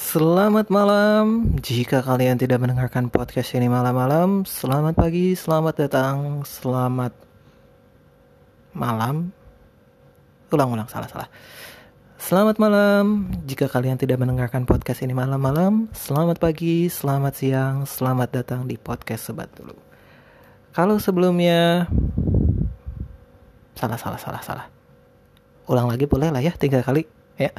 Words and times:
Selamat 0.00 0.72
malam. 0.72 1.52
Jika 1.60 2.00
kalian 2.00 2.40
tidak 2.40 2.64
mendengarkan 2.64 3.12
podcast 3.12 3.52
ini 3.52 3.68
malam-malam, 3.68 4.48
selamat 4.48 4.96
pagi, 4.96 5.36
selamat 5.36 5.76
datang, 5.76 6.40
selamat 6.40 7.12
malam. 8.72 9.28
Ulang-ulang 10.48 10.88
salah-salah. 10.88 11.28
Selamat 12.16 12.56
malam. 12.56 13.28
Jika 13.44 13.68
kalian 13.68 14.00
tidak 14.00 14.16
mendengarkan 14.16 14.64
podcast 14.64 15.04
ini 15.04 15.12
malam-malam, 15.12 15.92
selamat 15.92 16.40
pagi, 16.40 16.88
selamat 16.88 17.36
siang, 17.36 17.84
selamat 17.84 18.40
datang 18.40 18.64
di 18.64 18.80
podcast 18.80 19.28
Sebat 19.28 19.52
dulu. 19.52 19.76
Kalau 20.72 20.96
sebelumnya 20.96 21.84
salah 23.76 24.00
salah 24.00 24.16
salah 24.16 24.40
salah. 24.40 24.66
Ulang 25.68 25.92
lagi 25.92 26.08
boleh 26.08 26.32
lah 26.32 26.40
ya 26.40 26.56
tiga 26.56 26.80
kali 26.80 27.19
ya. 27.40 27.52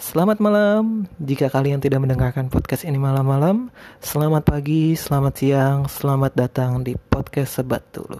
Selamat 0.00 0.42
malam. 0.42 1.06
Jika 1.22 1.46
kalian 1.52 1.78
tidak 1.78 2.02
mendengarkan 2.02 2.50
podcast 2.50 2.82
ini 2.82 2.98
malam-malam, 2.98 3.70
selamat 4.02 4.42
pagi, 4.42 4.98
selamat 4.98 5.34
siang, 5.38 5.78
selamat 5.86 6.32
datang 6.34 6.82
di 6.82 6.98
podcast 6.98 7.62
Sebat 7.62 7.84
dulu. 7.94 8.18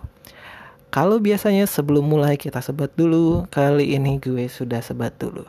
Kalau 0.91 1.19
biasanya 1.19 1.71
sebelum 1.71 2.03
mulai 2.03 2.35
kita 2.35 2.59
sebat 2.59 2.91
dulu, 2.99 3.47
kali 3.47 3.95
ini 3.95 4.19
gue 4.19 4.51
sudah 4.51 4.83
sebat 4.83 5.15
dulu. 5.23 5.47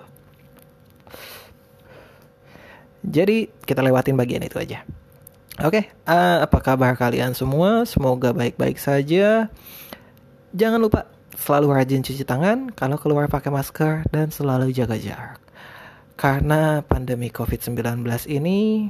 Jadi 3.02 3.50
kita 3.66 3.82
lewatin 3.82 4.14
bagian 4.14 4.46
itu 4.46 4.62
aja. 4.62 4.86
Oke, 5.66 5.90
uh, 6.06 6.46
apa 6.46 6.58
kabar 6.62 6.94
kalian 6.94 7.34
semua? 7.34 7.90
Semoga 7.90 8.32
baik-baik 8.38 8.78
saja. 8.78 9.50
Jangan 10.54 10.78
lupa 10.78 11.10
selalu 11.34 11.74
rajin 11.74 12.06
cuci 12.06 12.22
tangan, 12.22 12.70
kalau 12.78 13.02
keluar 13.02 13.26
pakai 13.26 13.50
masker, 13.50 14.06
dan 14.14 14.30
selalu 14.30 14.70
jaga 14.70 14.96
jarak. 14.96 15.51
Karena 16.22 16.86
pandemi 16.86 17.34
COVID-19 17.34 18.06
ini 18.30 18.86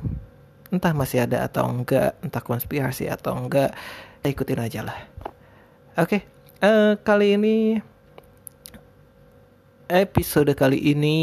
entah 0.67 0.91
masih 0.91 1.23
ada 1.23 1.48
atau 1.48 1.63
enggak, 1.63 2.20
entah 2.20 2.43
konspirasi 2.43 3.07
atau 3.07 3.40
enggak, 3.40 3.71
ikutin 4.27 4.60
aja 4.60 4.84
lah. 4.84 4.99
Oke, 5.96 6.27
uh, 6.60 6.99
kali 6.99 7.40
ini 7.40 7.79
episode 9.88 10.51
kali 10.60 10.76
ini 10.91 11.18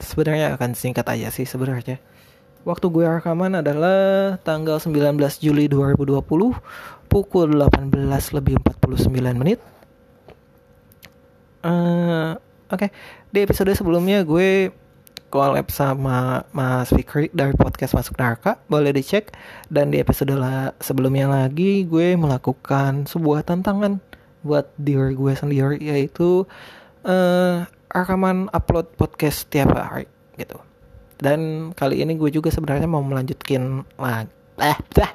sebenarnya 0.00 0.56
akan 0.56 0.72
singkat 0.72 1.04
aja 1.04 1.28
sih 1.28 1.44
sebenarnya. 1.44 2.00
Waktu 2.64 2.86
gue 2.88 3.04
rekaman 3.04 3.60
adalah 3.60 4.40
tanggal 4.40 4.80
19 4.80 5.20
Juli 5.36 5.68
2020 5.68 6.16
pukul 7.12 7.48
18 7.60 7.92
lebih 8.40 8.56
49 8.56 9.36
menit. 9.36 9.60
Uh, 11.60 12.40
Oke, 12.72 12.88
okay. 12.88 12.90
di 13.28 13.44
episode 13.44 13.68
sebelumnya 13.76 14.24
gue 14.24 14.72
collab 15.28 15.68
sama 15.68 16.40
Mas 16.56 16.88
Fikri 16.88 17.28
dari 17.28 17.52
podcast 17.52 17.92
Masuk 17.92 18.16
Narka, 18.16 18.56
boleh 18.64 18.96
dicek. 18.96 19.28
Dan 19.68 19.92
di 19.92 20.00
episode 20.00 20.32
la 20.32 20.72
sebelumnya 20.80 21.28
lagi 21.28 21.84
gue 21.84 22.16
melakukan 22.16 23.04
sebuah 23.04 23.44
tantangan 23.44 24.00
buat 24.40 24.72
diri 24.80 25.12
gue 25.12 25.32
sendiri 25.36 25.84
yaitu 25.84 26.48
uh, 27.04 27.68
rekaman 27.92 28.48
upload 28.56 28.88
podcast 28.96 29.52
tiap 29.52 29.76
hari 29.76 30.08
gitu. 30.40 30.56
Dan 31.20 31.72
kali 31.76 32.00
ini 32.00 32.16
gue 32.16 32.32
juga 32.32 32.48
sebenarnya 32.48 32.88
mau 32.88 33.04
melanjutkan 33.04 33.84
lagi, 34.00 34.32
eh, 34.64 34.78
dah, 34.96 35.12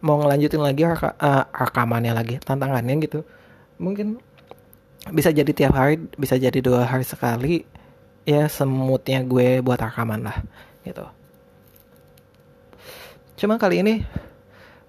mau 0.00 0.16
ngelanjutin 0.24 0.64
lagi 0.64 0.88
reka, 0.88 1.12
uh, 1.20 1.44
rekamannya 1.52 2.16
lagi, 2.16 2.40
tantangannya 2.40 3.04
gitu. 3.04 3.20
Mungkin 3.76 4.16
bisa 5.12 5.30
jadi 5.30 5.50
tiap 5.52 5.74
hari 5.74 6.00
bisa 6.18 6.38
jadi 6.38 6.58
dua 6.58 6.86
hari 6.86 7.06
sekali. 7.06 7.66
Ya 8.26 8.50
semutnya 8.50 9.22
gue 9.22 9.62
buat 9.62 9.78
rekaman 9.78 10.26
lah 10.26 10.42
gitu. 10.82 11.06
Cuma 13.38 13.54
kali 13.54 13.86
ini 13.86 13.94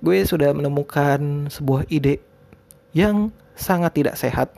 gue 0.01 0.17
sudah 0.25 0.53
menemukan 0.53 1.51
sebuah 1.53 1.85
ide 1.93 2.17
yang 2.97 3.29
sangat 3.53 3.93
tidak 3.93 4.15
sehat. 4.17 4.49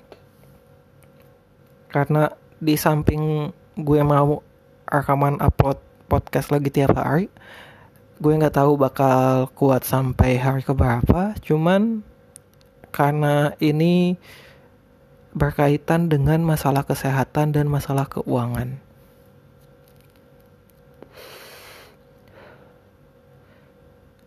Karena 1.92 2.32
di 2.60 2.80
samping 2.80 3.52
gue 3.76 4.02
mau 4.04 4.40
rekaman 4.88 5.44
upload 5.44 5.80
podcast 6.08 6.52
lagi 6.52 6.72
tiap 6.72 6.96
hari 6.96 7.28
gue 8.20 8.36
nggak 8.36 8.60
tahu 8.60 8.76
bakal 8.76 9.48
kuat 9.56 9.88
sampai 9.88 10.36
hari 10.36 10.62
keberapa. 10.62 11.32
Cuman 11.40 12.04
karena 12.92 13.56
ini 13.64 14.20
berkaitan 15.40 16.12
dengan 16.12 16.44
masalah 16.44 16.84
kesehatan 16.84 17.56
dan 17.56 17.72
masalah 17.72 18.04
keuangan. 18.12 18.84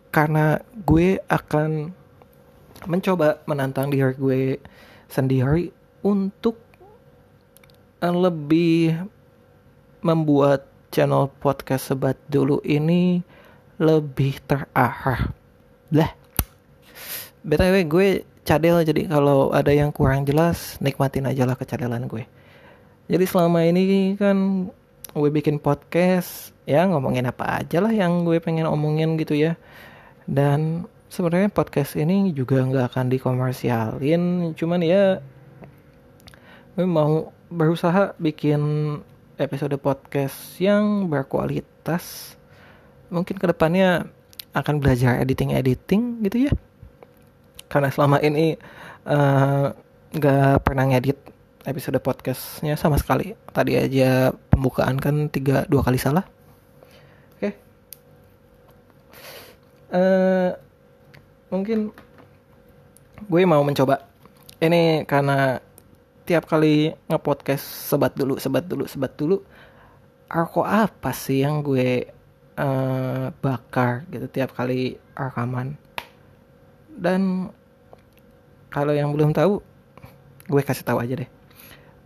Karena 0.09 0.57
gue 0.85 1.21
akan 1.29 1.93
mencoba 2.89 3.45
menantang 3.45 3.93
diri 3.93 4.13
gue 4.17 4.41
sendiri 5.09 5.69
untuk 6.01 6.57
lebih 8.03 9.07
membuat 10.03 10.67
channel 10.91 11.31
podcast 11.39 11.93
sebat 11.93 12.19
dulu 12.27 12.59
ini 12.67 13.23
lebih 13.79 14.37
terarah. 14.43 15.31
Lah. 15.93 16.11
BTW 17.43 17.75
gue 17.87 18.09
cadel 18.43 18.83
jadi 18.83 19.07
kalau 19.07 19.55
ada 19.55 19.71
yang 19.71 19.95
kurang 19.95 20.27
jelas 20.27 20.75
nikmatin 20.83 21.27
aja 21.27 21.47
lah 21.47 21.55
kecadelan 21.55 22.07
gue. 22.11 22.27
Jadi 23.07 23.25
selama 23.27 23.63
ini 23.63 24.15
kan 24.19 24.67
gue 25.15 25.29
bikin 25.31 25.59
podcast 25.59 26.51
ya 26.67 26.87
ngomongin 26.87 27.27
apa 27.27 27.63
aja 27.63 27.83
lah 27.83 27.91
yang 27.91 28.27
gue 28.27 28.39
pengen 28.43 28.67
omongin 28.67 29.15
gitu 29.15 29.35
ya. 29.35 29.55
Dan 30.27 30.87
sebenarnya 31.07 31.51
podcast 31.51 31.95
ini 31.95 32.35
juga 32.35 32.63
nggak 32.63 32.95
akan 32.95 33.05
dikomersialin. 33.11 34.55
Cuman 34.59 34.79
ya 34.83 35.23
gue 36.75 36.87
mau 36.87 37.31
berusaha 37.47 38.15
bikin 38.19 38.61
episode 39.39 39.75
podcast 39.79 40.59
yang 40.59 41.07
berkualitas. 41.07 42.35
Mungkin 43.07 43.39
ke 43.39 43.45
depannya 43.47 44.07
akan 44.53 44.83
belajar 44.83 45.17
editing 45.23 45.55
editing 45.55 46.21
gitu 46.27 46.49
ya 46.49 46.53
karena 47.73 47.89
selama 47.89 48.21
ini 48.21 48.53
uh, 49.09 49.73
gak 50.13 50.61
pernah 50.61 50.93
ngedit 50.93 51.17
episode 51.65 51.97
podcastnya 51.97 52.77
sama 52.77 53.01
sekali. 53.01 53.33
Tadi 53.49 53.73
aja 53.73 54.29
pembukaan 54.53 55.01
kan 55.01 55.25
tiga 55.33 55.65
dua 55.65 55.81
kali 55.81 55.97
salah. 55.97 56.21
Oke. 57.33 57.49
Okay. 57.49 57.53
uh, 59.89 59.97
eh, 59.97 60.49
mungkin 61.49 61.89
gue 63.25 63.41
mau 63.49 63.65
mencoba. 63.65 64.05
Ini 64.61 65.09
karena 65.09 65.57
tiap 66.29 66.45
kali 66.45 66.93
ngepodcast 67.09 67.89
sebat 67.89 68.13
dulu 68.13 68.37
sebat 68.39 68.63
dulu 68.63 68.87
sebat 68.87 69.11
dulu 69.19 69.43
arko 70.31 70.63
apa 70.63 71.11
sih 71.11 71.43
yang 71.43 71.59
gue 71.59 72.07
uh, 72.55 73.27
bakar 73.43 74.05
gitu 74.13 74.29
tiap 74.29 74.53
kali 74.53 74.95
rekaman? 75.17 75.73
Dan 76.93 77.49
kalau 78.73 78.91
yang 78.97 79.13
belum 79.13 79.31
tahu 79.37 79.61
gue 80.49 80.61
kasih 80.65 80.81
tahu 80.81 80.97
aja 80.97 81.13
deh. 81.21 81.29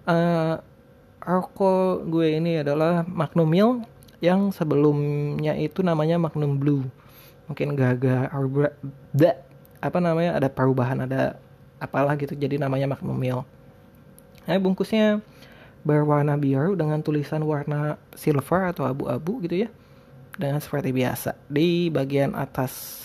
Uh, 0.04 0.60
rokok 1.24 2.04
gue 2.12 2.38
ini 2.38 2.62
adalah 2.62 3.08
Magnum 3.08 3.48
Mil 3.48 3.70
yang 4.20 4.52
sebelumnya 4.52 5.56
itu 5.56 5.80
namanya 5.82 6.20
Magnum 6.20 6.60
Blue. 6.60 6.84
Mungkin 7.48 7.80
gaga 7.80 8.28
arbra 8.28 8.76
apa 9.80 9.98
namanya 10.04 10.36
ada 10.36 10.52
perubahan 10.52 11.08
ada 11.08 11.40
apalah 11.80 12.20
gitu 12.20 12.36
jadi 12.36 12.60
namanya 12.60 12.90
Magnum 12.90 13.14
Mil 13.14 13.46
nah 14.50 14.58
bungkusnya 14.58 15.22
berwarna 15.88 16.36
biru 16.36 16.76
dengan 16.76 17.00
tulisan 17.00 17.48
warna 17.48 17.96
silver 18.12 18.76
atau 18.76 18.84
abu-abu 18.84 19.40
gitu 19.48 19.64
ya. 19.64 19.70
Dengan 20.36 20.60
seperti 20.60 20.92
biasa. 20.92 21.40
Di 21.48 21.88
bagian 21.88 22.36
atas 22.36 23.00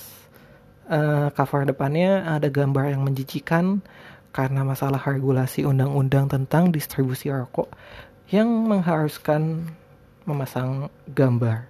uh, 0.89 1.29
cover 1.35 1.69
depannya 1.69 2.25
ada 2.27 2.49
gambar 2.49 2.95
yang 2.95 3.03
menjijikan 3.05 3.85
karena 4.33 4.65
masalah 4.65 4.99
regulasi 4.99 5.63
undang-undang 5.69 6.27
tentang 6.27 6.73
distribusi 6.73 7.29
rokok 7.29 7.69
yang 8.33 8.49
mengharuskan 8.49 9.69
memasang 10.25 10.89
gambar. 11.13 11.69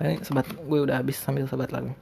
Tadi 0.00 0.18
sebat 0.26 0.50
gue 0.50 0.78
udah 0.82 0.98
habis 0.98 1.20
sambil 1.20 1.46
sebat 1.46 1.70
lagi. 1.70 1.94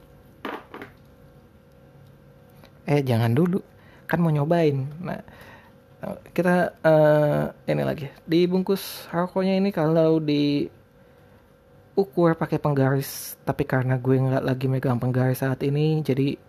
Eh 2.89 3.05
jangan 3.05 3.37
dulu, 3.37 3.61
kan 4.09 4.17
mau 4.17 4.33
nyobain. 4.33 4.89
Nah 4.97 5.21
kita 6.33 6.73
uh, 6.81 7.53
ini 7.69 7.83
lagi 7.85 8.09
dibungkus 8.25 9.05
rokoknya 9.13 9.61
ini 9.61 9.69
kalau 9.69 10.17
di 10.17 10.65
ukur 11.95 12.35
pakai 12.39 12.57
penggaris 12.57 13.35
tapi 13.43 13.67
karena 13.67 13.99
gue 13.99 14.15
nggak 14.15 14.43
lagi 14.43 14.67
megang 14.71 14.97
penggaris 14.97 15.43
saat 15.43 15.59
ini 15.63 15.99
jadi 16.01 16.39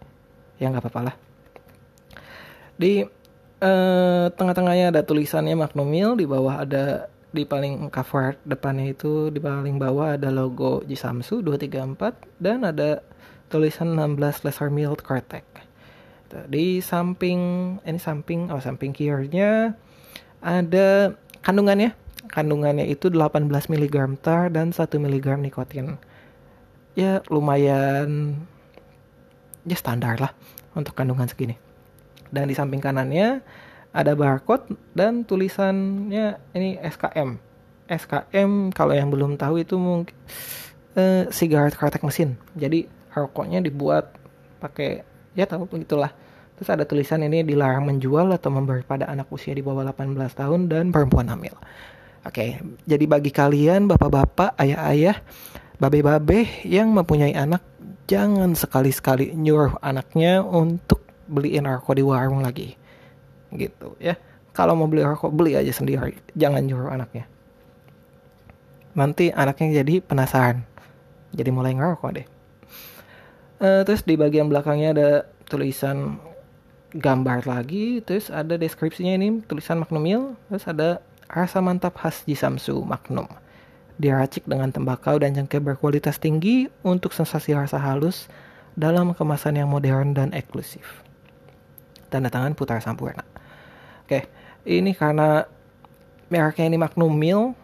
ya 0.59 0.71
nggak 0.71 0.83
apa-apa 0.87 1.01
lah 1.11 1.17
di 2.79 3.03
uh, 3.63 4.27
tengah-tengahnya 4.33 4.95
ada 4.95 5.03
tulisannya 5.07 5.55
Magnum 5.55 5.89
Mil 5.89 6.11
di 6.19 6.27
bawah 6.27 6.63
ada 6.63 7.13
di 7.33 7.49
paling 7.49 7.89
cover 7.89 8.37
depannya 8.45 8.93
itu 8.93 9.33
di 9.33 9.41
paling 9.41 9.81
bawah 9.81 10.21
ada 10.21 10.29
logo 10.29 10.85
Jisamsu 10.85 11.41
234 11.41 12.45
dan 12.45 12.69
ada 12.69 13.01
tulisan 13.49 13.97
16 13.97 14.45
laser 14.45 14.69
milled 14.69 15.01
Cortec. 15.01 15.45
Di 16.49 16.81
samping 16.81 17.41
ini 17.85 18.01
samping 18.01 18.49
oh 18.53 18.61
samping 18.61 18.93
kirinya 18.93 19.73
ada 20.45 21.17
kandungannya. 21.41 21.97
Kandungannya 22.33 22.89
itu 22.89 23.13
18 23.13 23.45
mg 23.53 23.97
tar 24.25 24.49
dan 24.49 24.73
1 24.73 24.89
mg 24.89 25.27
nikotin. 25.37 26.01
Ya 26.97 27.21
lumayan 27.29 28.41
ya 29.69 29.77
standar 29.77 30.17
lah 30.17 30.33
untuk 30.73 30.97
kandungan 30.97 31.29
segini. 31.29 31.61
Dan 32.33 32.49
di 32.49 32.57
samping 32.57 32.81
kanannya 32.81 33.45
ada 33.93 34.17
barcode 34.17 34.73
dan 34.97 35.29
tulisannya 35.29 36.41
ini 36.57 36.81
SKM. 36.81 37.37
SKM 37.93 38.73
kalau 38.73 38.97
yang 38.97 39.13
belum 39.13 39.37
tahu 39.37 39.61
itu 39.61 39.77
mungkin 39.77 40.17
uh, 40.97 41.29
cigarette 41.29 41.77
kartek 41.77 42.01
mesin. 42.01 42.41
Jadi 42.57 42.89
rokoknya 43.13 43.61
dibuat 43.61 44.17
pakai 44.65 45.05
ya 45.37 45.45
tahu 45.45 45.69
begitulah. 45.69 46.09
Terus 46.57 46.69
ada 46.73 46.85
tulisan 46.89 47.21
ini 47.21 47.45
dilarang 47.45 47.85
menjual 47.85 48.33
atau 48.33 48.49
memberi 48.49 48.87
pada 48.87 49.09
anak 49.09 49.29
usia 49.29 49.53
di 49.53 49.61
bawah 49.61 49.85
18 49.85 50.17
tahun 50.33 50.61
dan 50.73 50.89
perempuan 50.89 51.29
hamil. 51.29 51.53
Oke, 52.23 52.63
jadi 52.87 53.05
bagi 53.11 53.35
kalian 53.35 53.91
bapak-bapak, 53.91 54.55
ayah-ayah, 54.63 55.19
babe-babe 55.83 56.47
yang 56.63 56.95
mempunyai 56.95 57.35
anak, 57.35 57.67
jangan 58.07 58.55
sekali-sekali 58.55 59.35
nyuruh 59.35 59.75
anaknya 59.83 60.39
untuk 60.39 61.03
beliin 61.27 61.67
rokok 61.67 61.99
di 61.99 62.05
warung 62.07 62.47
lagi. 62.47 62.79
Gitu 63.51 63.99
ya. 63.99 64.15
Kalau 64.55 64.79
mau 64.79 64.87
beli 64.87 65.03
rokok 65.03 65.35
beli 65.35 65.59
aja 65.59 65.75
sendiri. 65.75 66.15
Jangan 66.39 66.63
nyuruh 66.63 66.95
anaknya. 66.95 67.27
Nanti 68.95 69.33
anaknya 69.35 69.83
jadi 69.83 70.05
penasaran. 70.05 70.63
Jadi 71.33 71.51
mulai 71.51 71.73
ngerokok 71.73 72.11
deh. 72.13 72.27
Uh, 73.63 73.83
terus 73.83 74.05
di 74.05 74.15
bagian 74.15 74.47
belakangnya 74.47 74.89
ada 74.95 75.11
tulisan 75.49 76.21
gambar 76.93 77.49
lagi 77.49 78.05
terus 78.05 78.29
ada 78.29 78.61
deskripsinya 78.61 79.17
ini 79.17 79.41
tulisan 79.49 79.81
Magnum 79.81 80.03
Mil 80.03 80.23
terus 80.53 80.69
ada 80.69 81.01
rasa 81.33 81.65
mantap 81.65 81.97
khas 81.97 82.23
Jisamsu 82.29 82.85
Magnum 82.85 83.27
diracik 83.97 84.45
dengan 84.45 84.69
tembakau 84.73 85.17
dan 85.21 85.33
cengkeh 85.33 85.61
berkualitas 85.61 86.21
tinggi 86.21 86.69
untuk 86.85 87.13
sensasi 87.17 87.57
rasa 87.57 87.81
halus 87.81 88.29
dalam 88.77 89.13
kemasan 89.13 89.61
yang 89.61 89.69
modern 89.69 90.17
dan 90.17 90.33
eksklusif. 90.33 91.05
Tanda 92.09 92.29
tangan 92.29 92.57
Putra 92.57 92.81
Sampurna. 92.81 93.25
Oke, 94.05 94.29
ini 94.69 94.93
karena 94.93 95.45
mereknya 96.29 96.69
ini 96.69 96.79
Magnum 96.81 97.13
Mil, 97.13 97.57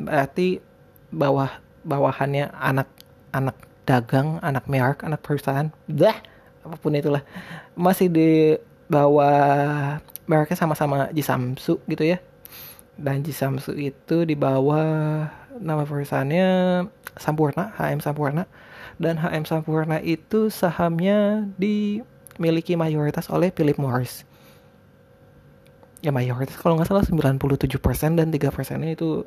berarti 0.00 0.60
bawah 1.08 1.48
bawahannya 1.84 2.52
anak 2.52 2.88
anak 3.32 3.56
dagang, 3.88 4.36
anak 4.44 4.68
merek, 4.68 5.00
anak 5.04 5.24
perusahaan, 5.24 5.72
dah 5.88 6.16
apa 6.64 6.76
pun 6.76 6.92
itulah 6.92 7.24
masih 7.72 8.12
di 8.12 8.30
bawah 8.88 9.96
mereknya 10.28 10.56
sama-sama 10.56 11.08
Jisamsu 11.12 11.80
gitu 11.88 12.04
ya. 12.04 12.20
Dan 12.98 13.22
Jisamsu 13.22 13.78
itu 13.78 14.26
di 14.26 14.34
bawah 14.34 15.30
nama 15.62 15.86
perusahaannya 15.86 16.48
Sampurna, 17.14 17.70
HM 17.78 18.02
Sampurna. 18.02 18.44
Dan 18.98 19.22
HM 19.22 19.46
Sampurna 19.46 20.02
itu 20.02 20.50
sahamnya 20.50 21.46
dimiliki 21.54 22.74
mayoritas 22.74 23.30
oleh 23.30 23.54
Philip 23.54 23.78
Morris 23.78 24.26
ya 25.98 26.14
mayoritas 26.14 26.54
kalau 26.58 26.78
nggak 26.78 26.88
salah 26.88 27.02
97% 27.02 28.18
dan 28.18 28.30
3 28.30 28.54
persennya 28.54 28.94
itu 28.94 29.26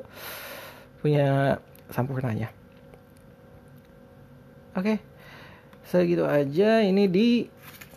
punya 1.04 1.58
sampurnanya. 1.92 2.48
Oke, 4.72 4.96
okay. 4.96 4.98
segitu 5.84 6.24
aja. 6.24 6.80
Ini 6.80 7.04
di 7.12 7.44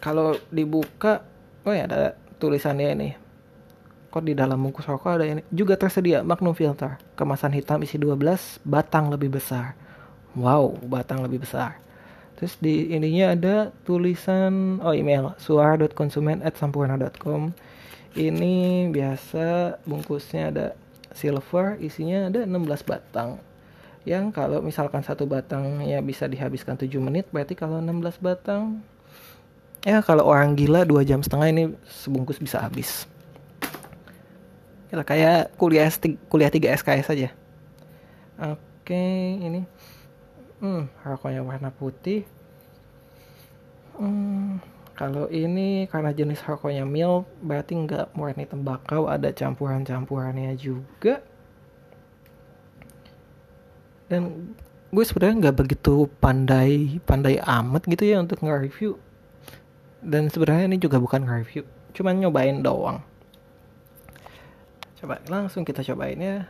kalau 0.03 0.35
dibuka, 0.51 1.23
oh 1.63 1.71
ya 1.71 1.87
ada 1.87 2.19
tulisannya 2.35 2.89
ini. 2.91 3.09
Kok 4.15 4.23
di 4.23 4.31
dalam 4.31 4.63
bungkus 4.63 4.87
rokok 4.87 5.19
ada 5.19 5.27
ini. 5.27 5.43
Juga 5.51 5.75
tersedia 5.75 6.23
Magnum 6.23 6.55
filter. 6.55 6.95
Kemasan 7.19 7.51
hitam 7.51 7.83
isi 7.83 7.99
12 7.99 8.63
batang 8.63 9.11
lebih 9.11 9.35
besar. 9.35 9.75
Wow, 10.39 10.79
batang 10.87 11.19
lebih 11.19 11.43
besar. 11.43 11.83
Terus 12.39 12.55
di 12.55 12.95
ininya 12.95 13.35
ada 13.35 13.75
tulisan 13.83 14.79
oh 14.79 14.95
email 14.95 15.35
suara.konsumen@sampurna.com 15.35 17.51
ini 18.15 18.87
biasa 18.87 19.75
bungkusnya 19.83 20.47
ada 20.47 20.79
silver 21.11 21.75
isinya 21.83 22.31
ada 22.31 22.47
16 22.47 22.87
batang. 22.87 23.35
Yang 24.07 24.31
kalau 24.31 24.63
misalkan 24.63 25.03
satu 25.03 25.27
batang 25.27 25.83
ya 25.83 25.99
bisa 25.99 26.31
dihabiskan 26.31 26.79
7 26.79 26.87
menit 27.03 27.27
berarti 27.35 27.51
kalau 27.51 27.83
16 27.83 28.23
batang 28.23 28.79
ya 29.83 29.99
kalau 29.99 30.23
orang 30.23 30.55
gila 30.55 30.87
2 30.87 31.03
jam 31.03 31.19
setengah 31.19 31.51
ini 31.51 31.75
sebungkus 31.83 32.39
bisa 32.39 32.63
habis 32.63 33.11
ya 34.95 35.03
kayak 35.03 35.41
kuliah 35.59 35.91
kuliah 36.31 36.51
3 36.51 36.77
SKS 36.79 37.05
saja 37.11 37.29
oke 38.39 39.05
ini 39.41 39.67
hmm 40.63 40.87
rokoknya 41.03 41.41
warna 41.43 41.69
putih 41.71 42.23
hmm 43.99 44.75
kalau 44.95 45.27
ini 45.27 45.91
karena 45.91 46.15
jenis 46.15 46.39
rokoknya 46.39 46.87
mil 46.87 47.27
berarti 47.43 47.75
nggak 47.75 48.15
murni 48.15 48.47
tembakau, 48.47 49.11
ada 49.11 49.27
campuran-campurannya 49.35 50.55
juga. 50.55 51.19
Dan 54.07 54.55
gue 54.95 55.03
sebenarnya 55.03 55.35
nggak 55.49 55.57
begitu 55.59 56.07
pandai 56.23 57.03
pandai 57.03 57.43
amat 57.43 57.83
gitu 57.91 58.07
ya 58.07 58.23
untuk 58.23 58.39
nge-review. 58.39 58.95
Dan 59.99 60.31
sebenarnya 60.31 60.71
ini 60.71 60.79
juga 60.79 60.95
bukan 61.03 61.27
nge-review, 61.27 61.67
cuman 61.91 62.23
nyobain 62.23 62.63
doang. 62.63 63.03
Coba 65.05 65.21
langsung 65.29 65.61
kita 65.61 65.85
cobain 65.85 66.17
ya. 66.17 66.49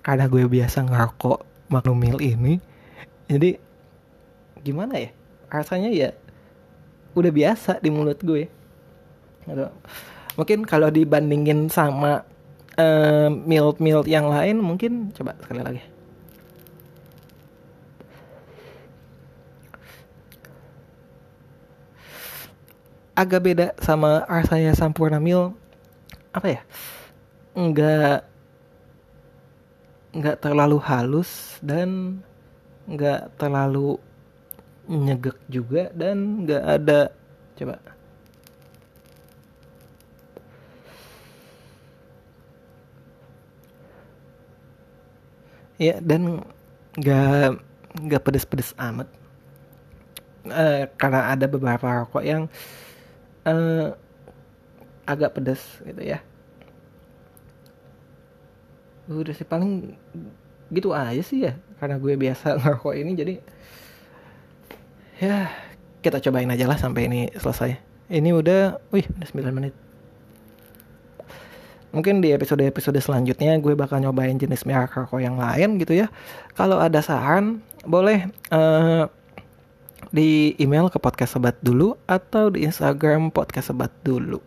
karena 0.00 0.30
gue 0.30 0.46
biasa 0.46 0.86
ngerokok 0.86 1.70
Magnum 1.70 1.98
Mil 1.98 2.18
ini 2.22 2.56
jadi 3.26 3.58
gimana 4.62 4.96
ya 4.96 5.10
rasanya 5.52 5.90
ya 5.90 6.10
udah 7.14 7.30
biasa 7.30 7.78
di 7.82 7.90
mulut 7.92 8.18
gue 8.22 8.48
gitu. 9.44 9.66
mungkin 10.38 10.64
kalau 10.64 10.88
dibandingin 10.88 11.66
sama 11.66 12.22
mild 13.44 13.76
mild 13.78 14.06
yang 14.06 14.30
lain 14.30 14.58
mungkin 14.58 15.12
coba 15.14 15.36
sekali 15.42 15.62
lagi 15.62 15.82
agak 23.20 23.40
beda 23.44 23.66
sama 23.76 24.24
rasanya 24.24 24.72
Sampurna 24.72 25.20
Mil 25.20 25.52
apa 26.32 26.56
ya? 26.56 26.62
Enggak 27.52 28.24
nggak 30.10 30.40
terlalu 30.40 30.78
halus 30.80 31.60
dan 31.60 32.18
nggak 32.88 33.36
terlalu 33.36 34.00
nyegek 34.88 35.36
juga 35.52 35.92
dan 35.92 36.48
nggak 36.48 36.64
ada 36.64 37.00
coba. 37.60 37.76
Ya 45.76 46.00
dan 46.00 46.40
nggak 46.96 47.60
nggak 48.00 48.22
pedes-pedes 48.24 48.72
amat. 48.80 49.08
Uh, 50.40 50.88
karena 50.96 51.36
ada 51.36 51.44
beberapa 51.44 51.84
rokok 51.84 52.24
yang 52.24 52.48
uh, 53.46 53.94
agak 55.08 55.36
pedes 55.36 55.62
gitu 55.84 56.02
ya. 56.02 56.18
Udah 59.10 59.34
sih 59.34 59.46
paling 59.46 59.96
gitu 60.70 60.94
aja 60.94 61.22
sih 61.22 61.48
ya. 61.48 61.56
Karena 61.78 61.96
gue 61.96 62.14
biasa 62.14 62.54
ngerokok 62.60 62.94
ini 62.94 63.12
jadi 63.16 63.34
ya 65.20 65.52
kita 66.00 66.16
cobain 66.24 66.48
aja 66.48 66.64
lah 66.64 66.78
sampai 66.80 67.08
ini 67.08 67.20
selesai. 67.36 67.76
Ini 68.10 68.30
udah 68.34 68.80
wih 68.90 69.06
udah 69.06 69.28
9 69.28 69.54
menit. 69.54 69.74
Mungkin 71.90 72.22
di 72.22 72.30
episode-episode 72.30 73.02
selanjutnya 73.02 73.58
gue 73.58 73.74
bakal 73.74 73.98
nyobain 73.98 74.38
jenis 74.38 74.62
merek 74.62 74.94
rokok 74.94 75.18
yang 75.18 75.34
lain 75.34 75.74
gitu 75.82 75.98
ya. 75.98 76.06
Kalau 76.54 76.78
ada 76.78 77.02
saran 77.02 77.66
boleh 77.82 78.30
uh, 78.54 79.10
di 80.10 80.58
email 80.58 80.90
ke 80.90 80.98
podcast 80.98 81.38
sebat 81.38 81.54
dulu 81.62 81.94
atau 82.10 82.50
di 82.50 82.66
Instagram 82.66 83.30
podcast 83.30 83.70
sebat 83.70 83.90
dulu. 84.02 84.42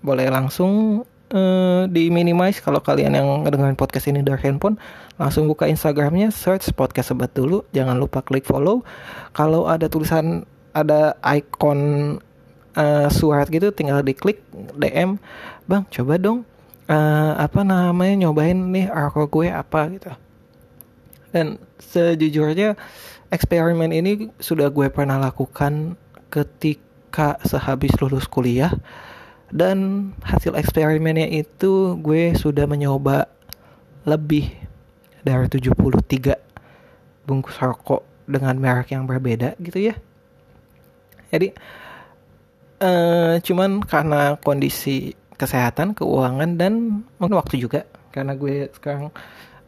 Boleh 0.00 0.30
langsung 0.30 1.04
uh, 1.34 1.82
di 1.90 2.08
minimize 2.08 2.62
kalau 2.62 2.78
kalian 2.78 3.18
yang 3.18 3.28
ngedengerin 3.44 3.78
podcast 3.78 4.06
ini 4.08 4.22
dari 4.22 4.38
handphone 4.40 4.78
langsung 5.18 5.50
buka 5.50 5.66
Instagramnya 5.66 6.32
search 6.32 6.70
podcast 6.72 7.12
sebat 7.12 7.34
dulu 7.34 7.66
jangan 7.74 7.98
lupa 7.98 8.22
klik 8.22 8.46
follow. 8.46 8.86
Kalau 9.34 9.66
ada 9.66 9.90
tulisan 9.90 10.46
ada 10.70 11.18
icon 11.26 11.80
uh, 12.78 13.08
surat 13.10 13.50
gitu 13.50 13.74
tinggal 13.74 14.02
diklik 14.06 14.42
DM 14.78 15.18
bang 15.66 15.82
coba 15.90 16.14
dong 16.18 16.46
uh, 16.86 17.32
apa 17.38 17.62
namanya 17.66 18.26
nyobain 18.26 18.58
nih 18.70 18.86
arko 18.90 19.26
gue 19.26 19.50
apa 19.50 19.90
gitu 19.94 20.10
dan 21.30 21.58
sejujurnya 21.78 22.74
eksperimen 23.30 23.94
ini 23.94 24.30
sudah 24.42 24.68
gue 24.70 24.90
pernah 24.90 25.18
lakukan 25.18 25.94
ketika 26.30 27.38
sehabis 27.46 27.94
lulus 28.02 28.26
kuliah. 28.26 28.74
Dan 29.50 30.10
hasil 30.22 30.54
eksperimennya 30.54 31.26
itu 31.26 31.98
gue 31.98 32.38
sudah 32.38 32.70
mencoba 32.70 33.26
lebih 34.06 34.46
dari 35.26 35.46
73 35.50 36.38
bungkus 37.26 37.58
rokok 37.58 38.06
dengan 38.30 38.54
merek 38.62 38.94
yang 38.94 39.10
berbeda 39.10 39.58
gitu 39.58 39.90
ya. 39.90 39.94
Jadi 41.34 41.50
uh, 42.82 43.42
cuman 43.42 43.82
karena 43.82 44.38
kondisi 44.38 45.18
kesehatan, 45.34 45.98
keuangan 45.98 46.54
dan 46.54 47.02
mungkin 47.18 47.38
waktu 47.38 47.58
juga. 47.58 47.86
Karena 48.14 48.38
gue 48.38 48.70
sekarang 48.74 49.10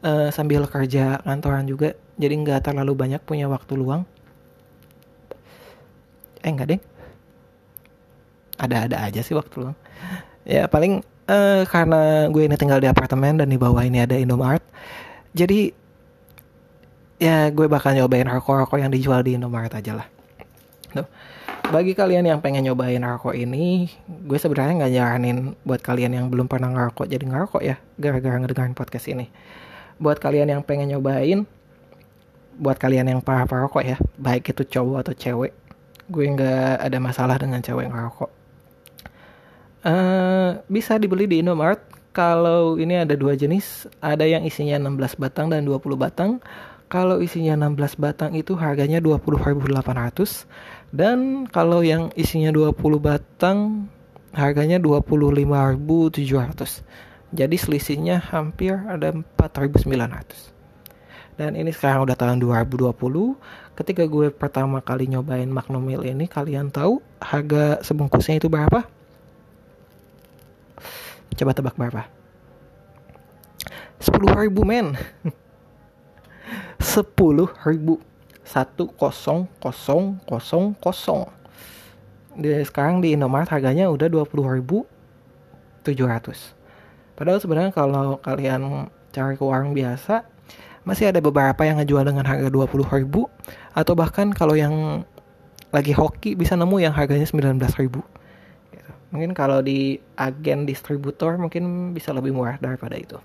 uh, 0.03 0.29
sambil 0.35 0.67
kerja 0.67 1.23
kantoran 1.23 1.65
juga 1.67 1.95
jadi 2.19 2.35
nggak 2.37 2.71
terlalu 2.71 2.93
banyak 2.95 3.23
punya 3.25 3.49
waktu 3.49 3.73
luang. 3.79 4.03
Eh 6.43 6.51
enggak 6.51 6.77
deh. 6.77 6.81
Ada-ada 8.59 9.09
aja 9.09 9.21
sih 9.25 9.35
waktu 9.35 9.55
luang. 9.59 9.77
Ya 10.47 10.67
paling 10.67 11.03
uh, 11.31 11.63
karena 11.67 12.29
gue 12.29 12.43
ini 12.47 12.57
tinggal 12.59 12.83
di 12.83 12.91
apartemen 12.91 13.39
dan 13.39 13.49
di 13.49 13.59
bawah 13.59 13.83
ini 13.83 14.03
ada 14.03 14.19
Indomart. 14.19 14.63
Jadi 15.33 15.73
ya 17.23 17.49
gue 17.55 17.67
bakal 17.71 17.95
nyobain 17.95 18.27
rokok-rokok 18.27 18.79
yang 18.83 18.91
dijual 18.91 19.23
di 19.23 19.39
Indomart 19.39 19.73
aja 19.73 19.97
lah. 19.97 20.07
Tuh 20.93 21.07
bagi 21.73 21.97
kalian 21.97 22.29
yang 22.29 22.45
pengen 22.45 22.69
nyobain 22.69 23.01
rokok 23.01 23.33
ini, 23.33 23.89
gue 24.05 24.37
sebenarnya 24.37 24.83
nggak 24.83 24.93
nyaranin 24.93 25.37
buat 25.65 25.81
kalian 25.81 26.13
yang 26.13 26.27
belum 26.29 26.45
pernah 26.45 26.69
ngerokok 26.69 27.09
jadi 27.09 27.25
ngerokok 27.25 27.63
ya, 27.65 27.81
gara-gara 27.97 28.37
ngedengerin 28.43 28.77
podcast 28.77 29.09
ini. 29.09 29.33
Buat 30.03 30.19
kalian 30.19 30.51
yang 30.51 30.67
pengen 30.67 30.91
nyobain, 30.91 31.47
buat 32.59 32.75
kalian 32.75 33.07
yang 33.07 33.21
para 33.23 33.47
perokok 33.47 33.87
ya, 33.87 33.97
baik 34.19 34.51
itu 34.51 34.67
cowok 34.67 35.07
atau 35.07 35.15
cewek, 35.15 35.55
gue 36.11 36.25
nggak 36.27 36.83
ada 36.83 36.99
masalah 36.99 37.39
dengan 37.39 37.63
cewek 37.63 37.87
ngerokok. 37.87 38.43
Uh, 39.83 40.63
bisa 40.71 40.95
dibeli 40.99 41.27
di 41.27 41.43
Indomart. 41.43 41.83
Kalau 42.13 42.77
ini 42.77 43.01
ada 43.01 43.17
dua 43.17 43.33
jenis, 43.33 43.89
ada 44.05 44.29
yang 44.29 44.45
isinya 44.45 44.77
16 44.77 45.17
batang 45.17 45.49
dan 45.49 45.65
20 45.65 45.97
batang. 45.97 46.45
Kalau 46.93 47.25
isinya 47.25 47.57
16 47.57 47.97
batang 47.97 48.37
itu 48.37 48.53
harganya 48.53 49.01
20.800 49.01 50.45
dan 50.93 51.49
kalau 51.49 51.81
yang 51.81 52.13
isinya 52.21 52.53
20 52.53 52.77
batang 53.01 53.89
harganya 54.37 54.77
25.700. 54.77 56.85
Jadi 57.33 57.57
selisihnya 57.57 58.21
hampir 58.21 58.77
ada 58.77 59.09
4.900. 59.11 60.53
Dan 61.41 61.57
ini 61.57 61.73
sekarang 61.73 62.05
udah 62.05 62.13
tahun 62.13 62.45
2020. 62.45 62.93
Ketika 63.73 64.05
gue 64.05 64.29
pertama 64.29 64.85
kali 64.85 65.09
nyobain 65.09 65.49
Magnum 65.49 65.81
Mil 65.81 66.05
ini, 66.05 66.29
kalian 66.29 66.69
tahu 66.69 67.01
harga 67.25 67.81
sebungkusnya 67.81 68.37
itu 68.37 68.53
berapa? 68.53 68.85
Coba 71.33 71.57
tebak 71.57 71.73
berapa? 71.81 72.05
10.000 73.97 74.53
men. 74.69 74.93
10.000 76.79 77.99
satu 78.43 78.91
kosong 78.93 79.49
kosong 79.57 80.21
kosong 80.29 80.77
kosong. 80.77 81.25
Sekarang 82.69 83.01
di 83.01 83.17
Indomaret 83.17 83.49
harganya 83.49 83.89
udah 83.89 84.13
20.700 84.13 86.61
padahal 87.15 87.39
sebenarnya 87.39 87.73
kalau 87.75 88.19
kalian 88.23 88.89
cari 89.13 89.37
ke 89.37 89.45
warung 89.45 89.77
biasa 89.77 90.25
masih 90.83 91.15
ada 91.15 91.23
beberapa 91.23 91.63
yang 91.63 91.79
ngejual 91.79 92.03
dengan 92.03 92.27
harga 92.27 92.51
dua 92.51 92.67
puluh 92.67 92.87
ribu 92.91 93.31
atau 93.71 93.95
bahkan 93.95 94.35
kalau 94.35 94.59
yang 94.59 95.07
lagi 95.73 95.95
hoki 95.95 96.35
bisa 96.35 96.59
nemu 96.59 96.85
yang 96.85 96.93
harganya 96.93 97.25
sembilan 97.25 97.57
belas 97.57 97.75
ribu. 97.81 98.05
Gitu. 98.73 98.93
mungkin 99.13 99.33
kalau 99.33 99.65
di 99.65 99.97
agen 100.17 100.69
distributor 100.69 101.41
mungkin 101.41 101.95
bisa 101.97 102.13
lebih 102.13 102.35
murah 102.37 102.61
daripada 102.61 102.99
itu. 102.99 103.17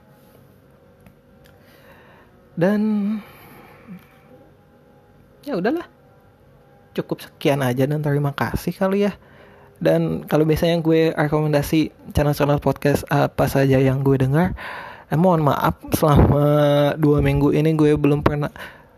Dan 2.56 2.82
ya 5.44 5.58
udahlah. 5.60 5.86
Cukup 6.98 7.22
sekian 7.22 7.62
aja 7.62 7.86
dan 7.86 8.02
terima 8.02 8.34
kasih 8.34 8.74
kali 8.74 9.06
ya 9.06 9.14
dan 9.78 10.26
kalau 10.26 10.44
biasanya 10.44 10.82
gue 10.82 11.14
rekomendasi 11.14 11.94
channel-channel 12.14 12.58
podcast 12.58 13.06
apa 13.14 13.46
saja 13.46 13.78
yang 13.78 14.02
gue 14.02 14.18
dengar 14.18 14.58
eh, 15.10 15.20
mohon 15.20 15.46
maaf 15.46 15.78
selama 15.94 16.94
dua 16.98 17.22
minggu 17.22 17.54
ini 17.54 17.78
gue 17.78 17.94
belum 17.94 18.26
pernah 18.26 18.50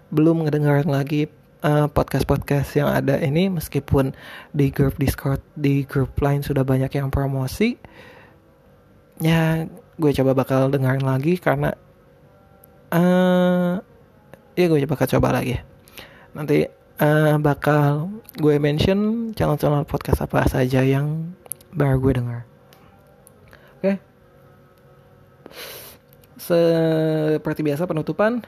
belum 0.10 0.48
ngedengar 0.48 0.88
lagi 0.90 1.30
uh, 1.64 1.88
podcast-podcast 1.92 2.70
yang 2.80 2.90
ada 2.90 3.20
ini. 3.22 3.52
Meskipun 3.52 4.16
di 4.56 4.74
grup 4.74 4.98
Discord 4.98 5.44
di 5.54 5.86
grup 5.86 6.18
lain 6.20 6.42
sudah 6.42 6.66
banyak 6.66 6.90
yang 6.96 7.14
promosi 7.14 7.78
ya 9.20 9.68
gue 10.00 10.12
coba 10.16 10.32
bakal 10.32 10.72
dengerin 10.72 11.04
lagi 11.04 11.36
karena 11.36 11.76
uh, 12.96 13.76
ya 14.56 14.66
gue 14.66 14.88
bakal 14.88 15.08
coba 15.20 15.36
lagi. 15.36 15.60
Nanti 16.32 16.79
uh, 17.00 17.36
bakal 17.42 18.12
gue 18.38 18.56
mention 18.62 19.32
channel-channel 19.34 19.88
podcast 19.88 20.24
apa 20.24 20.46
saja 20.46 20.84
yang 20.84 21.34
baru 21.74 21.98
gue 22.00 22.14
dengar. 22.20 22.42
Oke. 23.80 23.82
Okay. 23.82 23.96
Seperti 26.40 27.62
biasa 27.66 27.88
penutupan 27.88 28.44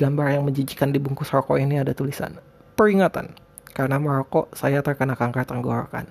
gambar 0.00 0.40
yang 0.40 0.44
menjijikan 0.48 0.92
di 0.92 0.98
bungkus 1.00 1.28
rokok 1.28 1.60
ini 1.60 1.76
ada 1.76 1.92
tulisan 1.92 2.40
peringatan 2.72 3.36
karena 3.76 4.00
merokok 4.00 4.56
saya 4.56 4.80
terkena 4.80 5.14
kanker 5.14 5.44
tenggorokan. 5.44 6.08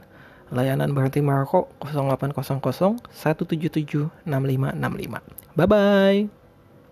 Layanan 0.50 0.98
berhenti 0.98 1.22
merokok 1.22 1.70
0800 1.86 3.06
177 3.14 4.10
6565. 4.26 5.22
Bye 5.54 5.68
bye. 5.70 6.39